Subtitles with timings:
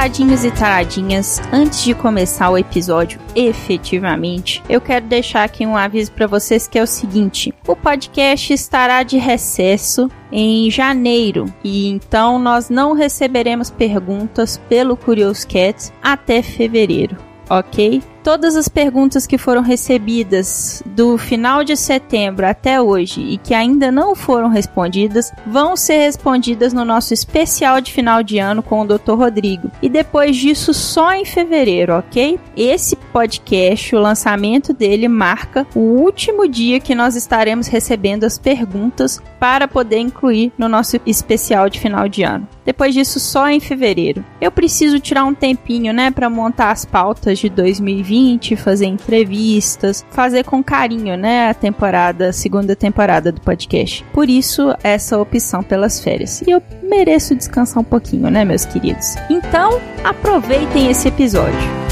[0.00, 6.10] Taradinhos e taradinhas, antes de começar o episódio efetivamente, eu quero deixar aqui um aviso
[6.12, 12.38] para vocês que é o seguinte: o podcast estará de recesso em janeiro e então
[12.38, 17.18] nós não receberemos perguntas pelo Curious Cats até fevereiro,
[17.50, 18.02] ok?
[18.22, 23.90] Todas as perguntas que foram recebidas do final de setembro até hoje e que ainda
[23.90, 28.86] não foram respondidas vão ser respondidas no nosso especial de final de ano com o
[28.86, 29.12] Dr.
[29.12, 29.70] Rodrigo.
[29.80, 32.38] E depois disso, só em fevereiro, ok?
[32.54, 39.18] Esse podcast, o lançamento dele, marca o último dia que nós estaremos recebendo as perguntas
[39.38, 42.46] para poder incluir no nosso especial de final de ano.
[42.66, 44.22] Depois disso, só em fevereiro.
[44.40, 50.04] Eu preciso tirar um tempinho, né, para montar as pautas de 2020 2020, fazer entrevistas,
[50.10, 54.04] fazer com carinho, né, a temporada, a segunda temporada do podcast.
[54.12, 56.42] Por isso, essa opção pelas férias.
[56.42, 59.14] E eu mereço descansar um pouquinho, né, meus queridos?
[59.30, 61.89] Então, aproveitem esse episódio.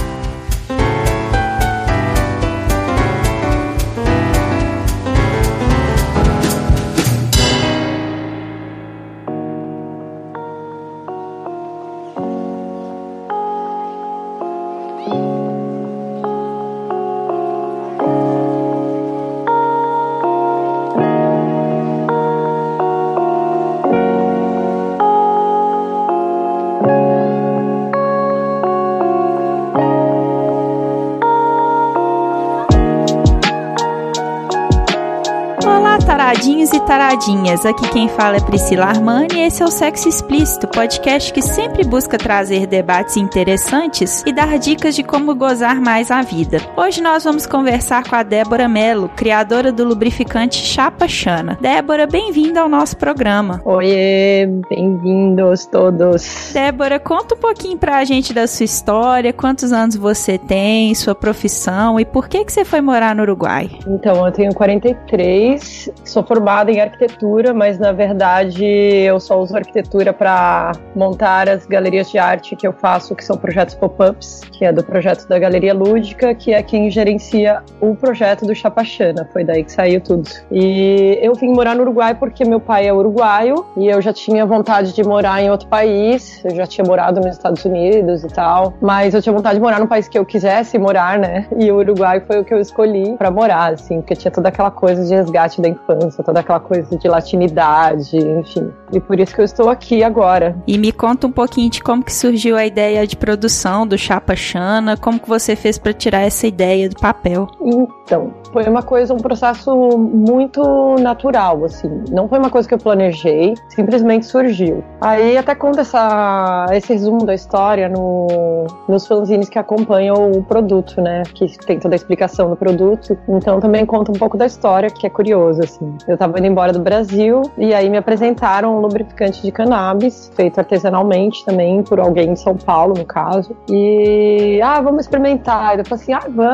[36.99, 37.65] Taradinhas.
[37.65, 41.85] Aqui quem fala é Priscila Armani e esse é o Sexo Explícito, podcast que sempre
[41.85, 46.61] busca trazer debates interessantes e dar dicas de como gozar mais a vida.
[46.79, 51.59] Hoje nós vamos conversar com a Débora Mello, criadora do lubrificante Chapa Chana.
[51.61, 53.61] Débora, bem-vinda ao nosso programa.
[53.65, 56.53] Oiê, bem-vindos todos.
[56.55, 61.99] Débora, conta um pouquinho pra gente da sua história, quantos anos você tem, sua profissão
[61.99, 63.69] e por que que você foi morar no Uruguai?
[63.89, 69.57] Então, eu tenho 43, sou sou formada em arquitetura, mas na verdade eu só uso
[69.57, 74.65] arquitetura para montar as galerias de arte que eu faço, que são projetos pop-ups, que
[74.65, 79.29] é do projeto da Galeria Lúdica, que é quem gerencia o projeto do Chapachana.
[79.33, 80.29] Foi daí que saiu tudo.
[80.53, 84.47] E eu vim morar no Uruguai porque meu pai é uruguaio e eu já tinha
[84.47, 86.45] vontade de morar em outro país.
[86.45, 89.81] Eu já tinha morado nos Estados Unidos e tal, mas eu tinha vontade de morar
[89.81, 91.49] num país que eu quisesse morar, né?
[91.59, 94.71] E o Uruguai foi o que eu escolhi para morar, assim, porque tinha toda aquela
[94.71, 98.71] coisa de resgate da infância toda aquela coisa de latinidade, enfim.
[98.93, 100.57] E por isso que eu estou aqui agora.
[100.67, 104.37] E me conta um pouquinho de como que surgiu a ideia de produção do Chapa
[104.37, 106.58] Chana, como que você fez para tirar essa ideia
[106.89, 107.47] do papel?
[107.61, 112.03] Então, foi uma coisa, um processo muito natural, assim.
[112.11, 114.83] Não foi uma coisa que eu planejei, simplesmente surgiu.
[115.01, 121.01] Aí até conta essa, esse resumo da história no, nos fanzines que acompanham o produto,
[121.01, 121.23] né?
[121.35, 123.17] Que tem toda a explicação do produto.
[123.29, 125.97] Então também conta um pouco da história, que é curioso, assim.
[126.09, 130.59] Eu tava indo embora do Brasil e aí me apresentaram um lubrificante de cannabis, feito
[130.59, 133.57] artesanalmente também por alguém de São Paulo, no caso.
[133.71, 135.79] E, ah, vamos experimentar.
[135.79, 136.48] Eu falei assim, ah, vamos.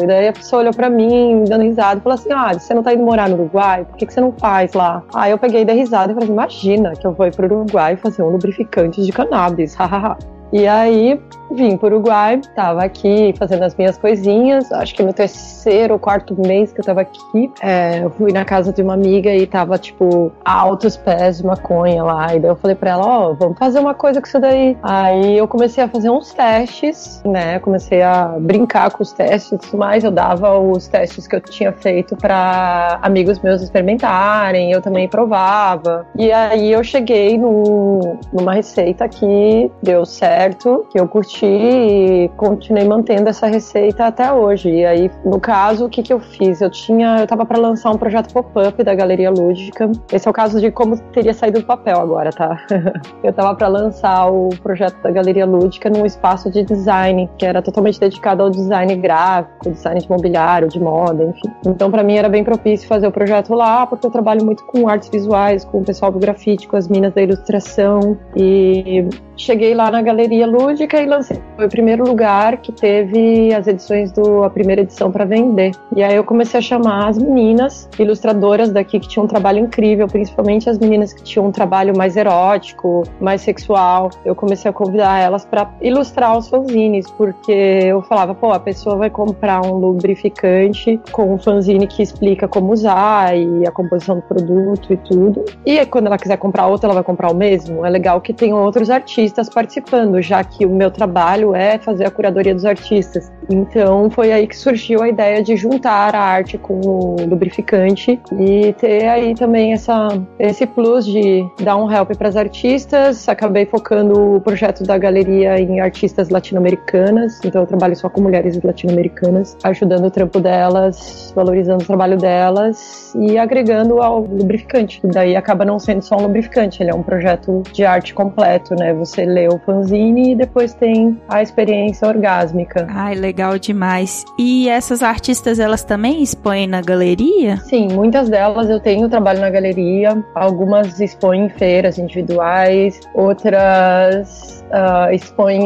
[0.00, 2.92] E daí a pessoa olhou pra mim, dando risada, falou assim: Ah, você não tá
[2.94, 3.84] indo morar no Uruguai?
[3.84, 5.02] Por que, que você não faz lá?
[5.14, 8.22] Aí eu peguei dei risada e falei: Imagina que eu vou ir pro Uruguai fazer
[8.22, 10.16] um lubrificante de cannabis, hahaha.
[10.52, 11.20] E aí
[11.52, 14.70] vim para o Uruguai, tava aqui fazendo as minhas coisinhas.
[14.72, 18.44] Acho que no terceiro ou quarto mês que eu tava aqui, é, eu fui na
[18.44, 22.34] casa de uma amiga e tava, tipo, altos pés de maconha lá.
[22.34, 24.76] E daí eu falei pra ela: Ó, oh, vamos fazer uma coisa com isso daí.
[24.82, 27.58] Aí eu comecei a fazer uns testes, né?
[27.58, 30.04] Comecei a brincar com os testes e tudo mais.
[30.04, 36.06] Eu dava os testes que eu tinha feito para amigos meus experimentarem, eu também provava.
[36.16, 42.30] E aí eu cheguei no, numa receita que deu certo certo, que eu curti e
[42.36, 44.70] continuei mantendo essa receita até hoje.
[44.70, 46.62] E aí, no caso, o que, que eu fiz?
[46.62, 49.90] Eu tinha, eu tava para lançar um projeto pop-up da Galeria Lúdica.
[50.10, 52.56] Esse é o caso de como teria saído do papel agora, tá?
[53.22, 57.60] eu tava para lançar o projeto da Galeria Lúdica num espaço de design, que era
[57.60, 61.50] totalmente dedicado ao design gráfico, design de mobiliário, de moda, enfim.
[61.66, 64.88] Então, para mim era bem propício fazer o projeto lá, porque eu trabalho muito com
[64.88, 68.16] artes visuais, com o pessoal do grafite, com as minas da ilustração.
[68.34, 69.06] E
[69.36, 71.40] cheguei lá na galeria galeria lúdica e lancei.
[71.56, 75.72] Foi o primeiro lugar que teve as edições do a primeira edição para vender.
[75.94, 80.06] E aí eu comecei a chamar as meninas ilustradoras daqui que tinham um trabalho incrível,
[80.06, 84.10] principalmente as meninas que tinham um trabalho mais erótico, mais sexual.
[84.24, 88.96] Eu comecei a convidar elas para ilustrar os fanzines, porque eu falava, pô, a pessoa
[88.96, 94.22] vai comprar um lubrificante com um fanzine que explica como usar e a composição do
[94.22, 95.44] produto e tudo.
[95.66, 97.84] E quando ela quiser comprar outro, ela vai comprar o mesmo.
[97.84, 102.10] É legal que tenham outros artistas participando, já que o meu trabalho é fazer a
[102.10, 103.30] curadoria dos artistas.
[103.48, 108.72] Então foi aí que surgiu a ideia de juntar a arte com o lubrificante e
[108.74, 110.08] ter aí também essa,
[110.38, 113.28] esse plus de dar um help para as artistas.
[113.28, 118.60] Acabei focando o projeto da galeria em artistas latino-americanas, então eu trabalho só com mulheres
[118.62, 125.00] latino-americanas, ajudando o trampo delas, valorizando o trabalho delas e agregando ao lubrificante.
[125.02, 128.74] E daí acaba não sendo só um lubrificante, ele é um projeto de arte completo,
[128.74, 128.92] né?
[128.94, 132.86] Você lê o fanzine e depois tem a experiência orgásmica.
[132.90, 134.24] Ai, legal demais.
[134.38, 137.56] E essas artistas, elas também expõem na galeria?
[137.58, 145.12] Sim, muitas delas eu tenho trabalho na galeria, algumas expõem em feiras individuais, outras uh,
[145.12, 145.58] expõe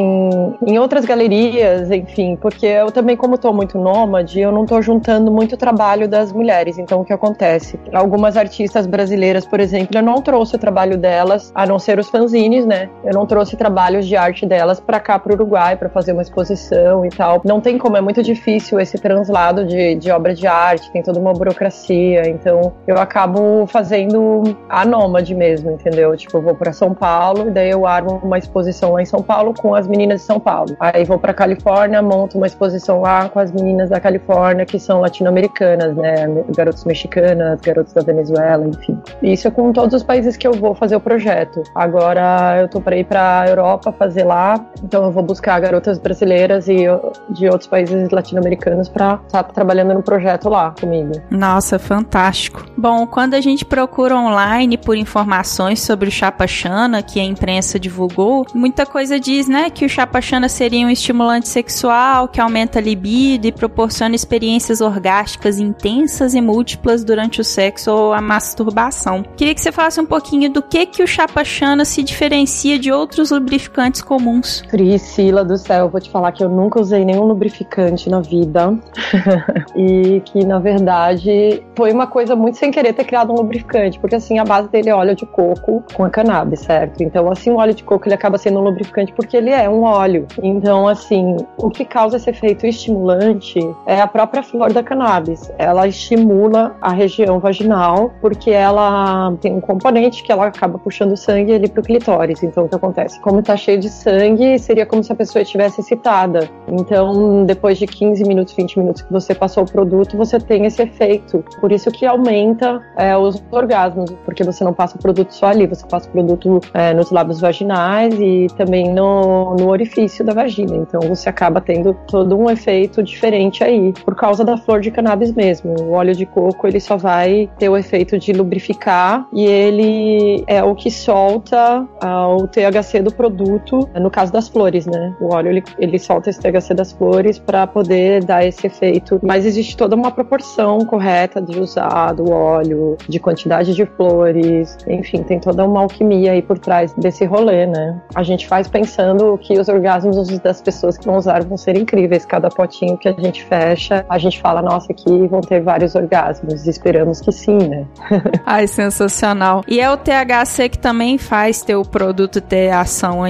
[0.66, 5.30] em, outras galerias, enfim, porque eu também, como estou muito nômade, eu não estou juntando
[5.30, 6.78] muito trabalho das mulheres.
[6.78, 7.78] Então, o que acontece?
[7.92, 12.08] Algumas artistas brasileiras, por exemplo, eu não trouxe o trabalho delas, a não ser os
[12.08, 12.88] fanzines, né?
[13.04, 16.22] Eu não trouxe trabalhos de arte delas para cá, para o Uruguai, para fazer uma
[16.22, 17.40] exposição e tal.
[17.44, 21.18] Não tem como, é muito difícil esse translado de, de obra de arte, tem toda
[21.18, 22.28] uma burocracia.
[22.28, 26.16] Então, eu acabo fazendo a nômade mesmo, entendeu?
[26.16, 29.22] Tipo, eu vou para São Paulo e daí eu armo uma exposição lá em São
[29.22, 30.76] Paulo com as meninas de São Paulo.
[30.80, 35.00] Aí vou para Califórnia, monto uma exposição lá com as meninas da Califórnia que são
[35.00, 36.26] latino-americanas, né?
[36.56, 38.98] Garotos mexicanas, garotos da Venezuela, enfim.
[39.22, 41.62] Isso é com todos os países que eu vou fazer o projeto.
[41.74, 46.68] Agora eu tô para ir para Europa fazer lá, então eu vou buscar garotas brasileiras
[46.68, 46.84] e
[47.30, 51.12] de outros países latino-americanos para estar tá trabalhando no projeto lá comigo.
[51.30, 52.64] Nossa, fantástico.
[52.76, 57.78] Bom, quando a gente procura online por informações sobre o Chapa Chana, que a imprensa
[57.78, 62.78] divulgou, muita muita coisa diz, né, que o chapachana seria um estimulante sexual que aumenta
[62.78, 69.24] a libido e proporciona experiências orgásticas intensas e múltiplas durante o sexo ou a masturbação.
[69.36, 73.30] Queria que você falasse um pouquinho do que que o chapachana se diferencia de outros
[73.30, 74.62] lubrificantes comuns.
[74.70, 78.78] Priscila do céu, vou te falar que eu nunca usei nenhum lubrificante na vida
[79.74, 84.16] e que na verdade foi uma coisa muito sem querer ter criado um lubrificante, porque
[84.16, 87.02] assim a base dele é óleo de coco com a cannabis, certo?
[87.02, 89.82] Então assim o óleo de coco ele acaba sendo um lubrificante porque ele é um
[89.82, 90.26] óleo.
[90.42, 95.50] Então, assim, o que causa esse efeito estimulante é a própria flor da cannabis.
[95.58, 101.54] Ela estimula a região vaginal porque ela tem um componente que ela acaba puxando sangue
[101.54, 102.42] ali pro clitóris.
[102.42, 103.20] Então, o que acontece?
[103.20, 106.48] Como tá cheio de sangue, seria como se a pessoa estivesse excitada.
[106.68, 110.82] Então, depois de 15 minutos, 20 minutos que você passou o produto, você tem esse
[110.82, 111.44] efeito.
[111.60, 115.66] Por isso que aumenta é, os orgasmos, porque você não passa o produto só ali,
[115.66, 120.76] você passa o produto é, nos lábios vaginais e também no, no orifício da vagina.
[120.76, 125.32] Então você acaba tendo todo um efeito diferente aí, por causa da flor de cannabis
[125.32, 125.74] mesmo.
[125.80, 130.62] O óleo de coco ele só vai ter o efeito de lubrificar e ele é
[130.62, 135.14] o que solta uh, o THC do produto, no caso das flores, né?
[135.20, 139.20] O óleo ele, ele solta esse THC das flores para poder dar esse efeito.
[139.22, 145.22] Mas existe toda uma proporção correta de usar do óleo, de quantidade de flores, enfim,
[145.22, 148.00] tem toda uma alquimia aí por trás desse rolê, né?
[148.14, 152.24] A gente faz pensando que os orgasmos das pessoas que vão usar vão ser incríveis.
[152.24, 156.66] Cada potinho que a gente fecha, a gente fala, nossa, aqui vão ter vários orgasmos.
[156.66, 157.86] Esperamos que sim, né?
[158.44, 159.62] Ai, sensacional.
[159.68, 163.22] E é o THC que também faz teu produto ter ação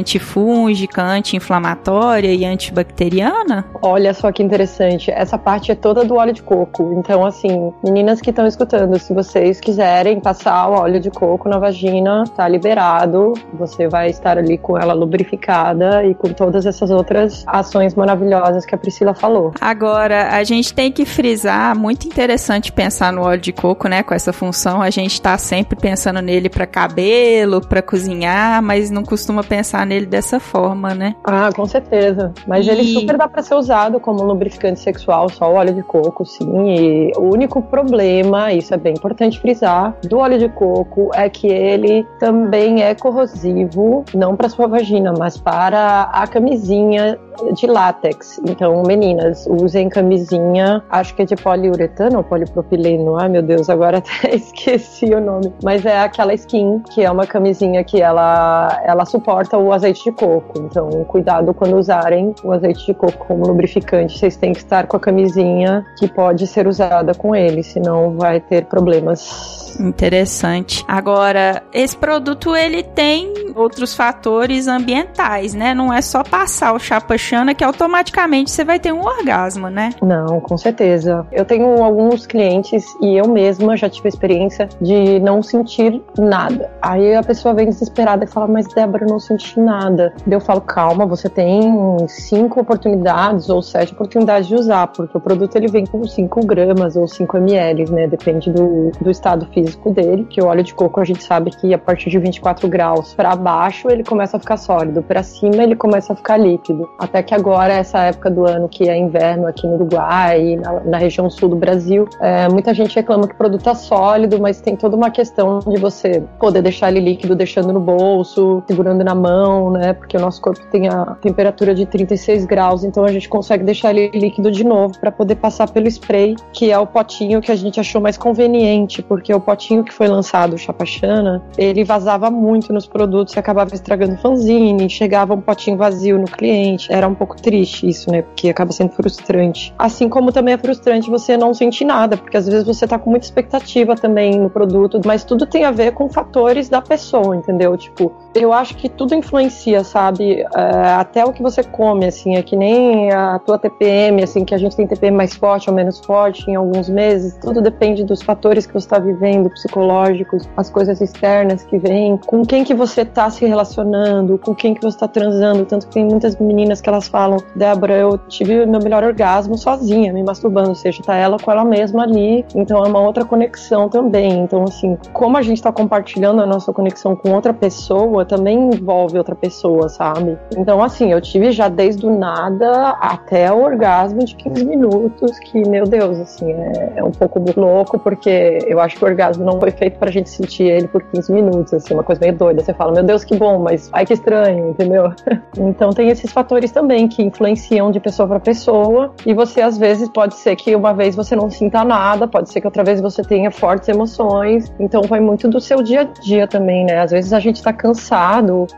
[0.44, 3.64] antifúngica, anti-inflamatória e antibacteriana?
[3.80, 5.10] Olha só que interessante.
[5.10, 6.92] Essa parte é toda do óleo de coco.
[6.98, 11.58] Então, assim, meninas que estão escutando, se vocês quiserem passar o óleo de coco na
[11.58, 13.32] vagina, tá liberado.
[13.54, 18.74] Você vai estar ali com ela lubrificada e com todas essas outras ações maravilhosas que
[18.74, 19.52] a Priscila falou.
[19.60, 24.14] Agora, a gente tem que frisar, muito interessante pensar no óleo de coco, né, com
[24.14, 24.82] essa função.
[24.82, 30.06] A gente tá sempre pensando nele para cabelo, para cozinhar, mas não costuma pensar nele
[30.06, 31.14] dessa forma, né?
[31.24, 32.32] Ah, com certeza.
[32.46, 32.70] Mas e...
[32.70, 36.68] ele super dá para ser usado como lubrificante sexual, só o óleo de coco, sim.
[36.68, 41.46] E o único problema, isso é bem importante frisar, do óleo de coco é que
[41.46, 47.18] ele também é corrosivo, não para sua vagina vagina, mas para a camisinha
[47.52, 48.40] de látex.
[48.48, 53.16] Então, meninas, usem camisinha, acho que é de poliuretano ou polipropileno.
[53.16, 55.52] Ai, meu Deus, agora até esqueci o nome.
[55.62, 60.12] Mas é aquela skin, que é uma camisinha que ela, ela suporta o azeite de
[60.12, 60.58] coco coco.
[60.58, 64.18] Então, cuidado quando usarem o azeite de coco como lubrificante.
[64.18, 68.40] Vocês têm que estar com a camisinha que pode ser usada com ele, senão vai
[68.40, 70.84] ter problemas Interessante.
[70.86, 75.74] Agora, esse produto ele tem outros fatores ambientais, né?
[75.74, 79.90] Não é só passar o chapachana que automaticamente você vai ter um orgasmo, né?
[80.02, 81.26] Não, com certeza.
[81.32, 86.70] Eu tenho alguns clientes e eu mesma já tive a experiência de não sentir nada.
[86.82, 90.13] Aí a pessoa vem desesperada e fala: Mas Débora, eu não senti nada.
[90.26, 95.56] Eu falo: Calma, você tem cinco oportunidades ou sete oportunidades de usar, porque o produto
[95.56, 98.06] ele vem com 5 gramas ou 5 ml, né?
[98.06, 101.72] Depende do, do estado físico dele, que o óleo de coco a gente sabe que
[101.74, 105.76] a partir de 24 graus para baixo ele começa a ficar sólido, para cima ele
[105.76, 106.88] começa a ficar líquido.
[106.98, 110.98] Até que agora, essa época do ano que é inverno aqui no Uruguai na, na
[110.98, 114.76] região sul do Brasil, é, muita gente reclama que o produto tá sólido, mas tem
[114.76, 119.70] toda uma questão de você poder deixar ele líquido deixando no bolso, segurando na mão,
[119.70, 119.94] né?
[120.04, 123.90] Porque o nosso corpo tem a temperatura de 36 graus, então a gente consegue deixar
[123.94, 127.56] ele líquido de novo para poder passar pelo spray, que é o potinho que a
[127.56, 132.70] gente achou mais conveniente, porque o potinho que foi lançado, o Chapachana, ele vazava muito
[132.70, 136.92] nos produtos e acabava estragando fanzine, chegava um potinho vazio no cliente.
[136.92, 138.20] Era um pouco triste isso, né?
[138.20, 139.74] Porque acaba sendo frustrante.
[139.78, 143.08] Assim como também é frustrante você não sentir nada, porque às vezes você tá com
[143.08, 147.74] muita expectativa também no produto, mas tudo tem a ver com fatores da pessoa, entendeu?
[147.78, 150.42] Tipo, eu acho que tudo influencia, sabe?
[150.42, 154.54] Uh, até o que você come, assim, é que nem a tua TPM, assim, que
[154.54, 158.22] a gente tem TPM mais forte ou menos forte em alguns meses, tudo depende dos
[158.22, 163.02] fatores que você está vivendo, psicológicos, as coisas externas que vêm, com quem que você
[163.02, 166.88] está se relacionando, com quem que você está transando, tanto que tem muitas meninas que
[166.88, 171.38] elas falam, Débora, eu tive meu melhor orgasmo sozinha, me masturbando, ou seja, tá ela
[171.38, 175.58] com ela mesma ali, então é uma outra conexão também, então assim, como a gente
[175.58, 180.38] está compartilhando a nossa conexão com outra pessoa, também envolve outra pessoa, sabe?
[180.56, 185.68] Então, assim, eu tive já desde o nada até o orgasmo de 15 minutos, que,
[185.68, 189.60] meu Deus, assim, é, é um pouco louco, porque eu acho que o orgasmo não
[189.60, 192.62] foi feito pra gente sentir ele por 15 minutos, assim, uma coisa meio doida.
[192.62, 195.12] Você fala, meu Deus, que bom, mas ai que estranho, entendeu?
[195.56, 200.08] então tem esses fatores também que influenciam de pessoa para pessoa, e você às vezes
[200.08, 203.22] pode ser que uma vez você não sinta nada, pode ser que outra vez você
[203.22, 206.98] tenha fortes emoções, então vai muito do seu dia a dia também, né?
[207.00, 208.13] Às vezes a gente tá cansado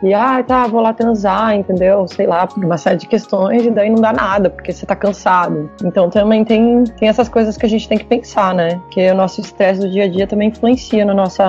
[0.02, 2.06] e, ah, tá, vou lá transar, entendeu?
[2.08, 4.96] Sei lá, por uma série de questões e daí não dá nada, porque você tá
[4.96, 5.70] cansado.
[5.84, 8.80] Então também tem, tem essas coisas que a gente tem que pensar, né?
[8.90, 11.44] Que o nosso estresse do dia a dia também influencia na nossa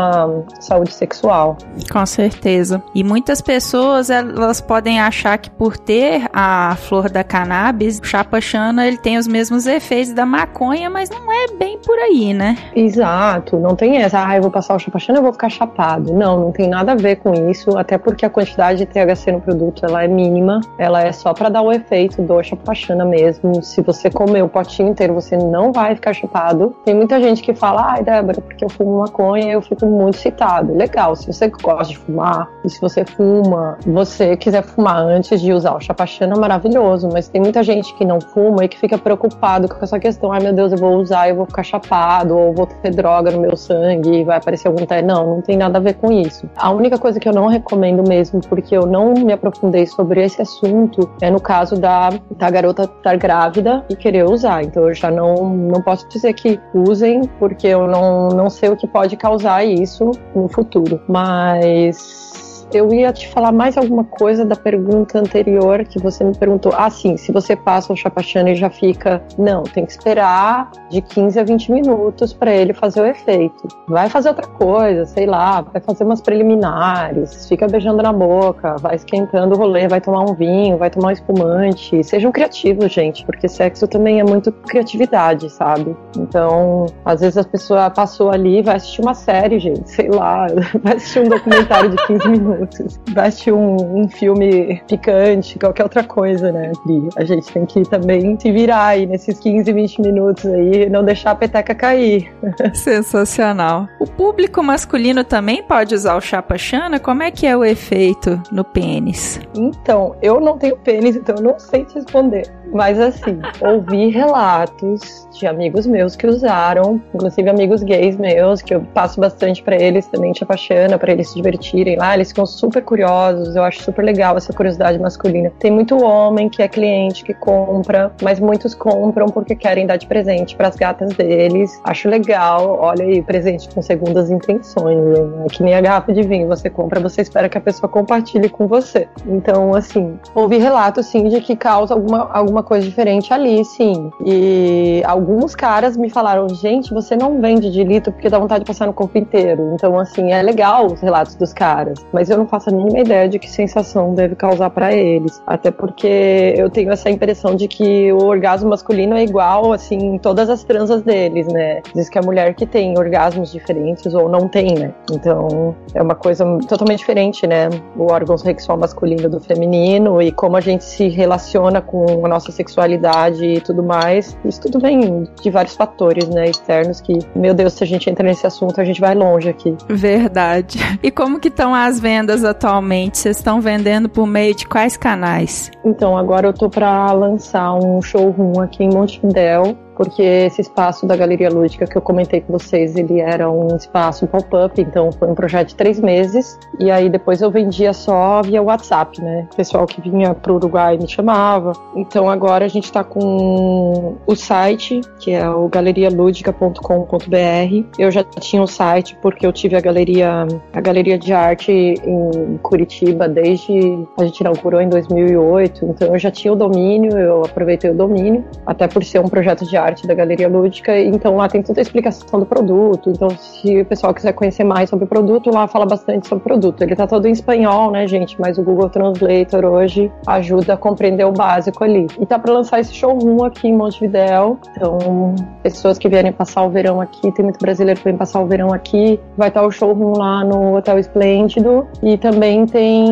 [0.60, 1.58] saúde sexual.
[1.92, 2.82] Com certeza.
[2.94, 8.88] E muitas pessoas, elas podem achar que por ter a flor da cannabis, o chapachana,
[8.88, 12.58] ele tem os mesmos efeitos da maconha, mas não é bem por aí, né?
[12.76, 13.58] Exato.
[13.58, 16.14] Não tem essa, ah, eu vou passar o chapachana, eu vou ficar chapado.
[16.14, 19.42] Não, não tem nada a ver com isso até porque a quantidade de THC no
[19.42, 23.64] produto ela é mínima, ela é só para dar o efeito do chapachana mesmo.
[23.64, 26.76] Se você comer o potinho inteiro, você não vai ficar chupado.
[26.84, 30.74] Tem muita gente que fala, ai Débora, porque eu fumo maconha eu fico muito excitado.
[30.74, 35.54] Legal, se você gosta de fumar e se você fuma, você quiser fumar antes de
[35.54, 39.68] usar o chapachana, maravilhoso, mas tem muita gente que não fuma e que fica preocupado
[39.68, 42.66] com essa questão, ai meu Deus, eu vou usar, eu vou ficar chapado, ou vou
[42.66, 44.88] ter droga no meu sangue, vai aparecer algum...
[45.04, 46.50] Não, não tem nada a ver com isso.
[46.56, 50.24] A única coisa que eu não recomendo recomendo mesmo, porque eu não me aprofundei sobre
[50.24, 54.64] esse assunto, é no caso da, da garota estar grávida e querer usar.
[54.64, 58.78] Então eu já não, não posso dizer que usem, porque eu não, não sei o
[58.78, 61.02] que pode causar isso no futuro.
[61.08, 66.74] Mas eu ia te falar mais alguma coisa da pergunta anterior que você me perguntou.
[66.76, 69.22] Ah, sim, se você passa o chapachana e já fica.
[69.38, 73.68] Não, tem que esperar de 15 a 20 minutos para ele fazer o efeito.
[73.88, 78.96] Vai fazer outra coisa, sei lá, vai fazer umas preliminares, fica beijando na boca, vai
[78.96, 82.04] esquentando o rolê, vai tomar um vinho, vai tomar um espumante.
[82.04, 85.96] Sejam criativos, gente, porque sexo também é muito criatividade, sabe?
[86.18, 90.48] Então, às vezes a pessoa passou ali, vai assistir uma série, gente, sei lá,
[90.84, 93.00] vai assistir um documentário de 15 minutos minutos.
[93.12, 97.10] Bate um, um filme picante, qualquer outra coisa, né, Pri?
[97.18, 101.32] A gente tem que também se virar aí nesses 15, 20 minutos aí, não deixar
[101.32, 102.32] a peteca cair.
[102.74, 103.88] Sensacional.
[104.00, 107.00] O público masculino também pode usar o chapa chana?
[107.00, 109.40] Como é que é o efeito no pênis?
[109.56, 112.52] Então, eu não tenho pênis, então eu não sei te responder.
[112.74, 118.82] Mas assim, ouvi relatos de amigos meus que usaram, inclusive amigos gays meus, que eu
[118.94, 123.56] passo bastante para eles também, chapachana, para eles se divertirem lá, eles ficam super curiosos,
[123.56, 125.52] eu acho super legal essa curiosidade masculina.
[125.60, 130.08] Tem muito homem que é cliente que compra, mas muitos compram porque querem dar de
[130.08, 131.80] presente para as gatas deles.
[131.84, 135.46] Acho legal, olha aí, presente com segundas intenções, né?
[135.46, 138.50] É que nem a garrafa de vinho, você compra, você espera que a pessoa compartilhe
[138.50, 139.08] com você.
[139.26, 144.12] Então, assim, ouvi relatos sim de que causa alguma, alguma coisa diferente ali, sim.
[144.26, 148.68] E alguns caras me falaram, gente, você não vende de litro porque dá vontade de
[148.68, 149.72] passar no corpo inteiro.
[149.74, 153.28] Então, assim, é legal os relatos dos caras, mas eu não faço a mínima ideia
[153.28, 155.42] de que sensação deve causar para eles.
[155.46, 160.18] Até porque eu tenho essa impressão de que o orgasmo masculino é igual, assim, em
[160.18, 161.82] todas as transas deles, né?
[161.94, 164.94] Diz que a mulher que tem orgasmos diferentes ou não tem, né?
[165.12, 167.70] Então, é uma coisa totalmente diferente, né?
[167.96, 172.47] O órgão sexual masculino do feminino e como a gente se relaciona com a nossa
[172.52, 174.38] sexualidade e tudo mais.
[174.46, 176.50] Isso tudo vem de vários fatores, né?
[176.50, 179.76] Externos que, meu Deus, se a gente entra nesse assunto, a gente vai longe aqui.
[179.90, 180.80] Verdade.
[181.02, 183.18] E como que estão as vendas atualmente?
[183.18, 185.72] Vocês estão vendendo por meio de quais canais?
[185.86, 191.16] Então, agora eu tô para lançar um showroom aqui em Montevidéu, porque esse espaço da
[191.16, 195.34] Galeria Lúdica que eu comentei com vocês, ele era um espaço pop-up, então foi um
[195.34, 199.48] projeto de três meses, e aí depois eu vendia só via WhatsApp, né?
[199.52, 201.72] O pessoal que vinha pro Uruguai me chamava.
[201.96, 207.98] Então agora a gente tá com o site, que é o galerialudica.com.br.
[207.98, 212.58] Eu já tinha o site porque eu tive a galeria, a galeria de arte em
[212.62, 217.90] Curitiba desde a gente inaugurou em 2008, então eu já tinha o domínio, eu aproveitei
[217.90, 221.48] o domínio, até por ser um projeto de arte arte da Galeria Lúdica, então lá
[221.48, 223.10] tem toda a explicação do produto.
[223.10, 226.44] Então, se o pessoal quiser conhecer mais sobre o produto, lá fala bastante sobre o
[226.44, 226.82] produto.
[226.82, 228.40] Ele tá todo em espanhol, né, gente?
[228.40, 232.08] Mas o Google Translator hoje ajuda a compreender o básico ali.
[232.20, 234.60] E tá para lançar esse showroom aqui em Montevidéu.
[234.72, 238.46] Então, pessoas que vierem passar o verão aqui, tem muito brasileiro que vem passar o
[238.46, 239.20] verão aqui.
[239.38, 241.88] Vai estar tá o showroom lá no Hotel Esplêndido.
[242.04, 243.06] E também tem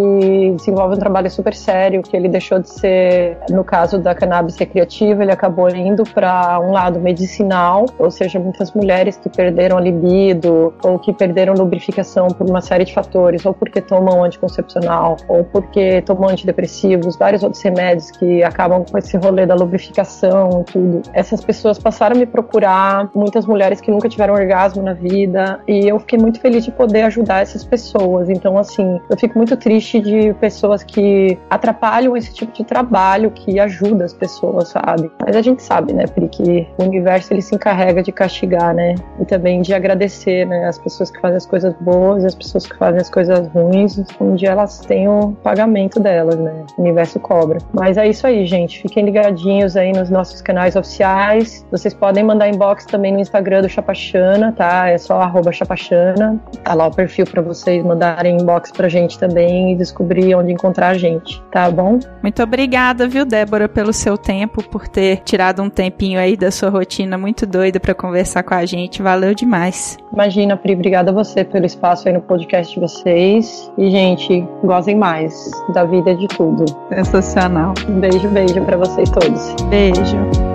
[0.56, 5.22] desenvolve um trabalho super sério, que ele deixou de ser, no caso da cannabis recreativa,
[5.22, 10.72] ele acabou indo para um lado medicinal, ou seja, muitas mulheres que perderam a libido
[10.82, 16.03] ou que perderam lubrificação por uma série de fatores, ou porque tomam anticoncepcional, ou porque
[16.03, 21.03] tomam antidepressivos, vários outros remédios que acabam com esse rolê da lubrificação e tudo.
[21.12, 25.88] Essas pessoas passaram a me procurar, muitas mulheres que nunca tiveram orgasmo na vida, e
[25.88, 28.29] eu fiquei muito feliz de poder ajudar essas pessoas.
[28.29, 33.59] Então, assim, eu fico muito triste de pessoas que atrapalham esse tipo de trabalho que
[33.59, 35.11] ajuda as pessoas, sabe?
[35.24, 38.94] Mas a gente sabe, né, Pri, que o universo ele se encarrega de castigar, né?
[39.20, 42.66] E também de agradecer, né, as pessoas que fazem as coisas boas e as pessoas
[42.66, 43.17] que fazem as coisas
[43.52, 46.64] ruins, um dia elas têm o pagamento delas, né?
[46.76, 47.59] O universo cobra.
[47.72, 48.81] Mas é isso aí, gente.
[48.81, 51.66] Fiquem ligadinhos aí nos nossos canais oficiais.
[51.70, 54.88] Vocês podem mandar inbox também no Instagram do Chapachana, tá?
[54.88, 56.38] É só arroba Chapachana.
[56.62, 60.88] Tá lá o perfil para vocês mandarem inbox pra gente também e descobrir onde encontrar
[60.88, 61.98] a gente, tá bom?
[62.22, 66.68] Muito obrigada, viu, Débora, pelo seu tempo, por ter tirado um tempinho aí da sua
[66.68, 69.02] rotina muito doida para conversar com a gente.
[69.02, 69.96] Valeu demais.
[70.12, 73.73] Imagina, Pri, obrigada a você pelo espaço aí no podcast de vocês.
[73.79, 76.64] E, gente, gozem mais da vida de tudo.
[76.88, 77.75] Sensacional.
[77.88, 79.55] Um beijo, beijo para vocês todos.
[79.71, 80.47] Beijo.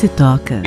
[0.00, 0.62] Se toca.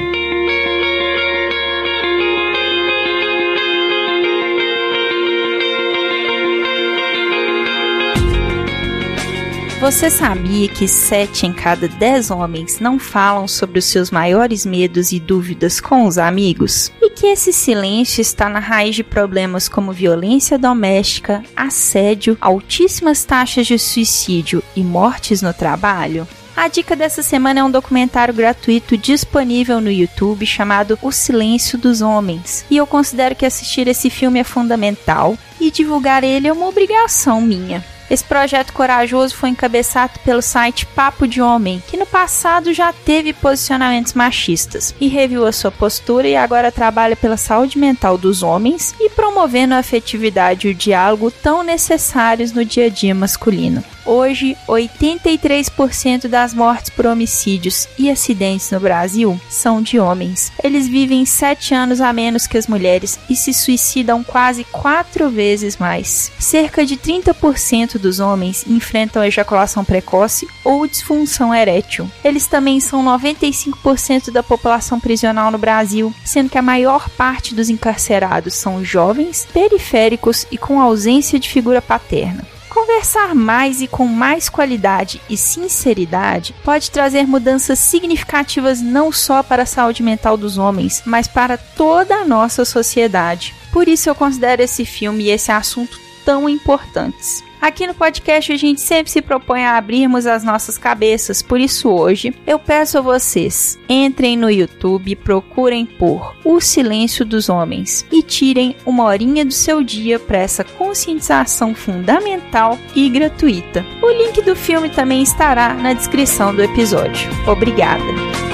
[9.81, 15.11] Você sabia que sete em cada dez homens não falam sobre os seus maiores medos
[15.11, 16.91] e dúvidas com os amigos?
[17.01, 23.65] E que esse silêncio está na raiz de problemas como violência doméstica, assédio, altíssimas taxas
[23.65, 26.27] de suicídio e mortes no trabalho?
[26.55, 31.99] A dica dessa semana é um documentário gratuito disponível no YouTube chamado O Silêncio dos
[31.99, 32.63] Homens.
[32.69, 37.41] E eu considero que assistir esse filme é fundamental e divulgar ele é uma obrigação
[37.41, 37.83] minha.
[38.09, 43.33] Esse projeto corajoso foi encabeçado pelo site Papo de Homem, que no passado já teve
[43.33, 48.93] posicionamentos machistas, e reviu a sua postura e agora trabalha pela saúde mental dos homens
[48.99, 53.83] e promovendo a afetividade e o diálogo tão necessários no dia a dia masculino.
[54.05, 60.51] Hoje, 83% das mortes por homicídios e acidentes no Brasil são de homens.
[60.63, 65.77] Eles vivem 7 anos a menos que as mulheres e se suicidam quase 4 vezes
[65.77, 66.31] mais.
[66.37, 72.09] Cerca de 30% dos homens enfrentam ejaculação precoce ou disfunção erétil.
[72.23, 77.69] Eles também são 95% da população prisional no Brasil, sendo que a maior parte dos
[77.69, 82.52] encarcerados são jovens, periféricos e com ausência de figura paterna.
[82.73, 89.62] Conversar mais e com mais qualidade e sinceridade pode trazer mudanças significativas não só para
[89.62, 93.53] a saúde mental dos homens, mas para toda a nossa sociedade.
[93.71, 97.43] Por isso eu considero esse filme e esse assunto tão importantes.
[97.63, 101.89] Aqui no podcast a gente sempre se propõe a abrirmos as nossas cabeças, por isso
[101.89, 108.21] hoje eu peço a vocês: entrem no YouTube, procurem por O Silêncio dos Homens e
[108.21, 113.86] tirem uma horinha do seu dia para essa conscientização fundamental e gratuita.
[114.02, 117.30] O link do filme também estará na descrição do episódio.
[117.47, 118.52] Obrigada!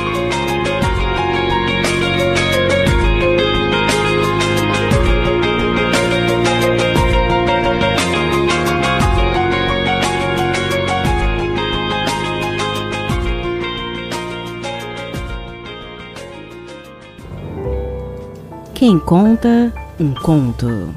[18.80, 20.96] Quem conta um conto.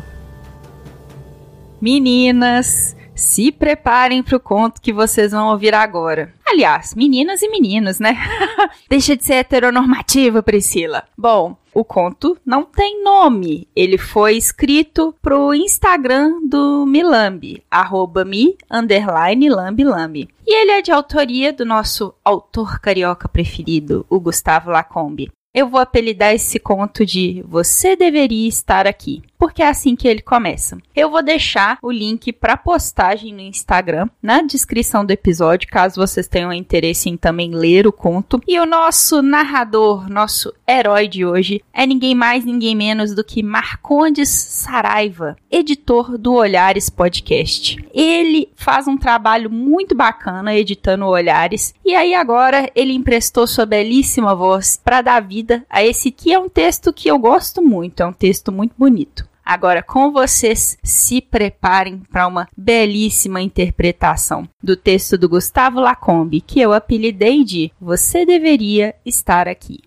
[1.81, 6.33] Meninas, se preparem para o conto que vocês vão ouvir agora.
[6.47, 8.17] Aliás, meninas e meninos, né?
[8.89, 11.03] Deixa de ser heteronormativa, Priscila.
[11.19, 13.67] Bom, o conto não tem nome.
[13.75, 18.25] Ele foi escrito pro Instagram do Milambi, arroba
[18.71, 20.29] underline, lambi, lambi.
[20.47, 25.33] E ele é de autoria do nosso autor carioca preferido, o Gustavo Lacombe.
[25.55, 30.23] Eu vou apelidar esse conto de Você Deveria Estar Aqui porque é assim que ele
[30.23, 30.79] começa.
[30.95, 36.29] Eu vou deixar o link para postagem no Instagram na descrição do episódio, caso vocês
[36.29, 38.41] tenham interesse em também ler o conto.
[38.47, 43.43] E o nosso narrador, nosso herói de hoje, é ninguém mais, ninguém menos do que
[43.43, 47.85] Marcondes Saraiva, editor do Olhares Podcast.
[47.93, 54.37] Ele faz um trabalho muito bacana editando Olhares, e aí agora ele emprestou sua belíssima
[54.37, 58.07] voz para dar vida a esse que é um texto que eu gosto muito, é
[58.07, 59.32] um texto muito bonito.
[59.45, 66.61] Agora, com vocês, se preparem para uma belíssima interpretação do texto do Gustavo Lacombe, que
[66.61, 69.81] eu apelidei de Você Deveria Estar Aqui.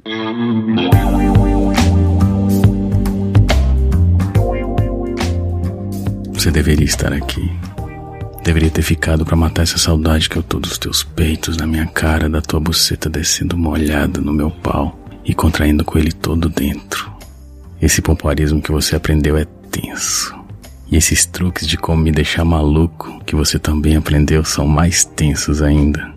[6.34, 7.50] Você deveria estar aqui.
[8.44, 11.88] Deveria ter ficado para matar essa saudade que eu tô dos teus peitos, na minha
[11.88, 17.15] cara, da tua buceta descendo molhada no meu pau e contraindo com ele todo dentro.
[17.82, 20.34] Esse pompoarismo que você aprendeu é tenso.
[20.90, 25.62] E esses truques de como me deixar maluco que você também aprendeu são mais tensos
[25.62, 26.14] ainda.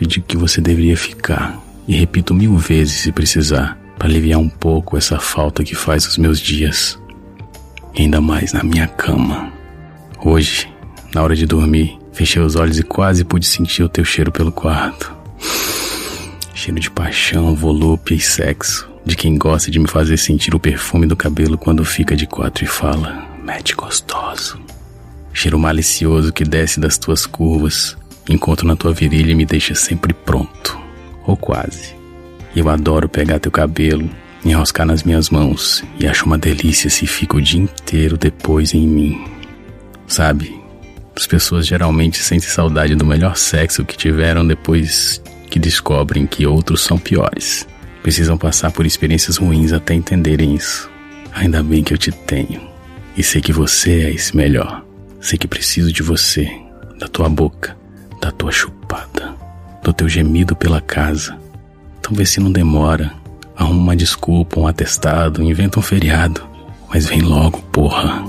[0.00, 4.48] Eu digo que você deveria ficar, e repito mil vezes se precisar, para aliviar um
[4.48, 6.98] pouco essa falta que faz os meus dias.
[7.94, 9.52] E ainda mais na minha cama.
[10.24, 10.68] Hoje,
[11.14, 14.52] na hora de dormir, fechei os olhos e quase pude sentir o teu cheiro pelo
[14.52, 15.14] quarto.
[16.54, 21.06] Cheiro de paixão, volúpia e sexo de quem gosta de me fazer sentir o perfume
[21.06, 24.58] do cabelo quando fica de quatro e fala: mete gostoso.
[25.32, 27.96] Cheiro malicioso que desce das tuas curvas,
[28.28, 30.78] encontro na tua virilha e me deixa sempre pronto,
[31.26, 31.94] ou quase.
[32.54, 34.08] Eu adoro pegar teu cabelo,
[34.44, 38.86] enroscar nas minhas mãos e acho uma delícia se fica o dia inteiro depois em
[38.86, 39.24] mim.
[40.06, 40.54] Sabe,
[41.16, 46.82] as pessoas geralmente sentem saudade do melhor sexo que tiveram depois que descobrem que outros
[46.82, 47.66] são piores
[48.04, 50.90] precisam passar por experiências ruins até entenderem isso.
[51.32, 52.60] Ainda bem que eu te tenho.
[53.16, 54.84] E sei que você é esse melhor.
[55.22, 56.46] Sei que preciso de você,
[56.98, 57.74] da tua boca,
[58.20, 59.34] da tua chupada,
[59.82, 61.38] do teu gemido pela casa.
[61.98, 63.10] Então vê se não demora.
[63.56, 66.46] Arruma uma desculpa, um atestado, inventa um feriado.
[66.90, 68.22] Mas vem logo, porra.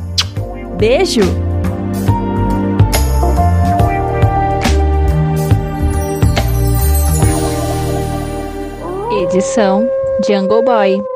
[0.76, 1.20] Beijo!
[9.22, 9.88] Edição
[10.26, 11.13] Jungle Boy.